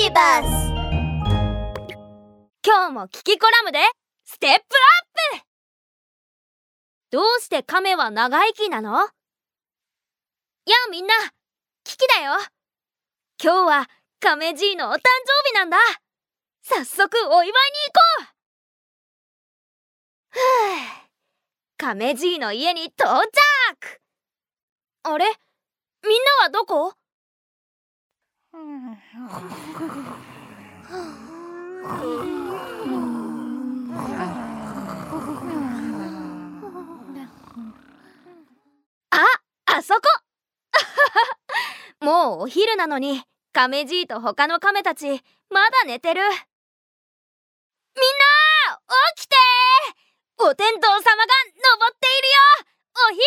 [0.00, 0.46] ビバス
[2.64, 3.80] 今日もキキコラムで
[4.24, 4.60] ステップアッ
[5.40, 5.44] プ。
[7.10, 8.92] どうして亀は長生きなの？
[8.92, 9.00] や
[10.86, 11.14] あみんな
[11.82, 12.34] キキだよ。
[13.42, 13.90] 今日は
[14.20, 15.78] 亀じいのお誕生日なんだ。
[16.62, 17.58] 早速お祝いに行
[18.22, 18.26] こう。
[20.30, 20.38] ふぅ
[21.76, 23.20] 亀じいの家に到
[23.82, 24.00] 着。
[25.02, 25.24] あれ？
[26.04, 26.94] みんなはどこ？
[39.10, 39.24] あ
[39.66, 40.00] あそこ。
[42.00, 43.22] もうお昼なのに
[43.52, 46.22] 亀じいと他の亀たちまだ寝てる。
[46.22, 46.40] みんな
[49.16, 49.36] 起きて。
[50.40, 52.34] お天道様が登っているよ
[52.94, 53.20] お昼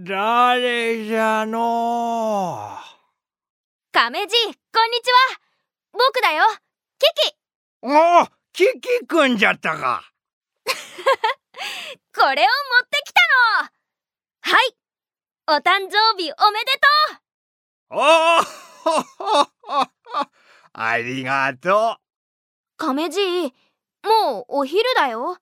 [0.00, 2.68] 誰じゃの
[3.90, 5.40] 亀じいこんにちは。
[5.92, 6.44] 僕だよ。
[7.00, 7.36] キキ。
[7.82, 10.08] おキキくんじゃったか。
[12.14, 12.50] これを持
[12.84, 13.20] ってきた
[14.52, 14.54] の。
[14.56, 14.76] はい。
[15.48, 16.86] お誕生日おめでと
[17.90, 17.98] う。
[17.98, 17.98] お
[20.80, 22.02] ありがとう。
[22.76, 23.54] 亀じい
[24.04, 25.38] もうお昼だよ。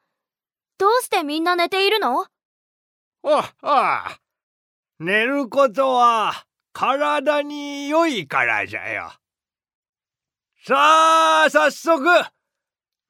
[0.78, 2.26] どうしてみんな寝ているの？
[3.22, 4.18] ああ
[4.98, 9.12] 寝ることは体に良いからじゃよ。
[10.64, 12.02] さあ早速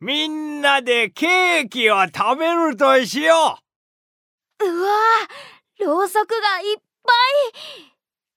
[0.00, 3.60] みんなでケーキを食べるとしよ
[4.60, 4.64] う。
[4.66, 4.90] うわ
[5.78, 7.12] ろうそくがいっぱ
[7.82, 7.84] い。
[7.84, 7.92] っ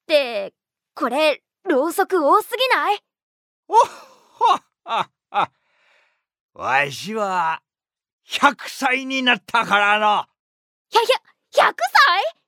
[0.06, 0.54] て
[0.94, 3.04] これろうそく多すぎない？
[3.68, 3.78] おっ
[4.40, 5.52] ははは。
[6.54, 7.64] わしは
[8.28, 10.26] 100歳になったからの。
[10.90, 12.39] ひゃひゃ100歳？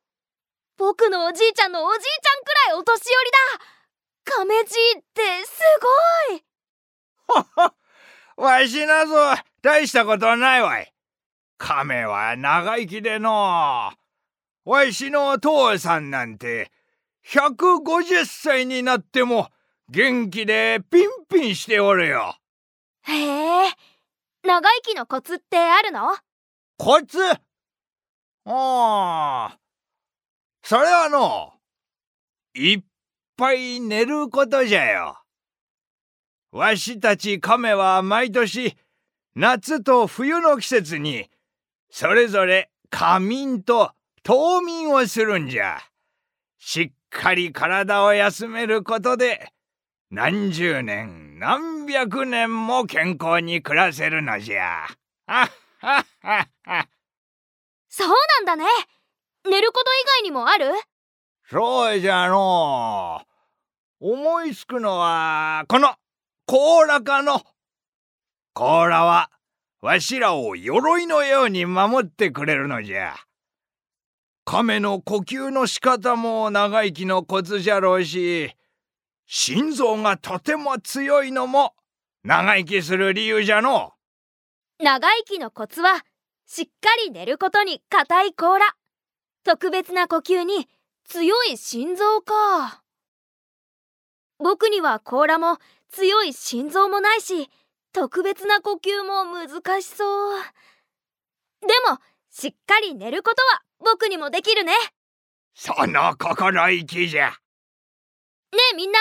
[0.81, 4.35] 僕のおじいちゃんのおじいちゃんくらいお年寄りだ。
[4.35, 5.61] 亀じいってす
[6.27, 7.73] ごい。
[8.35, 9.15] わしなぞ。
[9.61, 10.91] 大したことないわい。
[11.59, 13.93] 亀は長生きでの。
[14.65, 16.71] わしの父さんなんて。
[17.27, 19.51] 150歳になっても
[19.87, 22.39] 元気でピンピンしておるよ。
[23.03, 23.71] へえ。
[24.41, 26.17] 長生きのコツってあるの？
[26.77, 27.23] コツ？
[27.23, 27.37] あ
[28.45, 29.60] あ
[30.71, 31.51] それはの
[32.55, 32.83] いっ
[33.35, 35.17] ぱい寝ることじゃよ
[36.53, 38.77] わしたち亀は毎年
[39.35, 41.25] 夏と冬の季節に
[41.89, 43.91] それぞれ仮眠と
[44.23, 45.77] 冬眠をするんじゃ
[46.57, 49.51] しっかり体を休めることで
[50.09, 54.85] 何十年何百年も健康に暮らせるのじゃ。
[55.27, 55.49] あっ
[55.79, 56.87] はっはっは。
[57.89, 58.63] そうなんだね。
[59.49, 60.71] 寝ること以外にもある？
[61.49, 63.21] そうじゃの
[63.99, 65.95] 思いつくのはこの
[66.45, 67.41] 甲羅かの。
[68.53, 69.29] 甲羅は
[69.81, 73.15] わしらを鎧のように守ってくれるのじゃ。
[74.45, 78.51] 亀の呼吸の仕方も長生きのコツじゃろうし
[79.27, 81.73] 心臓がとても強いのも
[82.23, 83.93] 長生きする理由じゃの
[84.79, 86.03] 長生きのコツは
[86.47, 86.71] しっか
[87.05, 88.65] り寝ることに硬い甲羅
[89.43, 90.67] 特別な呼吸に
[91.05, 92.83] 強い心臓か。
[94.37, 95.57] 僕には甲羅も
[95.89, 97.49] 強い心臓もないし
[97.93, 100.41] 特別な呼吸も難しそう。
[101.61, 104.73] でもしっかり寝ることは僕にもできるね。
[105.53, 107.29] その心意気じゃ。
[107.29, 107.35] ね
[108.73, 108.99] えみんな。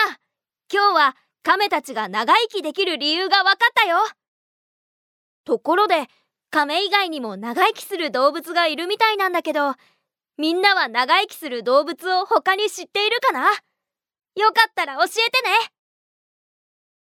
[0.71, 3.97] 今日は亀たちが長生きできる理由が分かったよ。
[5.43, 6.07] ところで
[6.49, 9.73] 亀以外にも長生きする動物がいるみたいなんだけど
[10.41, 13.41] みんなは長生きする動物を他に知っているかな？
[13.41, 15.11] よかったら教えて
[15.47, 15.80] ね。